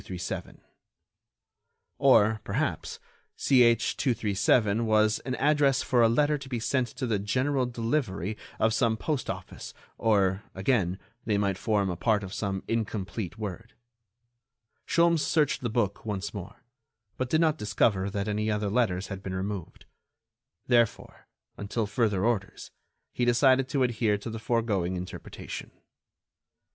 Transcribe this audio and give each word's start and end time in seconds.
Or, 1.99 2.41
perhaps, 2.43 2.99
CH. 3.37 3.95
237 3.97 4.87
was 4.87 5.19
an 5.19 5.35
address 5.35 5.83
for 5.83 6.01
a 6.01 6.09
letter 6.09 6.39
to 6.39 6.49
be 6.49 6.59
sent 6.59 6.87
to 6.97 7.05
the 7.05 7.19
"general 7.19 7.67
delivery" 7.67 8.35
of 8.57 8.73
some 8.73 8.97
postoffice, 8.97 9.75
or, 9.99 10.41
again, 10.55 10.97
they 11.25 11.37
might 11.37 11.59
form 11.59 11.91
a 11.91 11.95
part 11.95 12.23
of 12.23 12.33
some 12.33 12.63
incomplete 12.67 13.37
word. 13.37 13.73
Sholmes 14.87 15.19
searched 15.21 15.61
the 15.61 15.69
book 15.69 16.03
once 16.03 16.33
more, 16.33 16.63
but 17.15 17.29
did 17.29 17.39
not 17.41 17.59
discover 17.59 18.09
that 18.09 18.27
any 18.27 18.49
other 18.49 18.71
letters 18.71 19.09
had 19.09 19.21
been 19.21 19.35
removed. 19.35 19.85
Therefore, 20.65 21.27
until 21.57 21.85
further 21.85 22.25
orders, 22.25 22.71
he 23.13 23.23
decided 23.23 23.69
to 23.69 23.83
adhere 23.83 24.17
to 24.17 24.31
the 24.31 24.39
foregoing 24.39 24.95
interpretation. 24.95 25.69